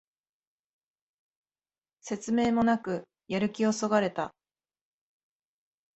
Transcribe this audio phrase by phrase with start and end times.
[2.01, 4.33] 説明もなくやる気をそがれた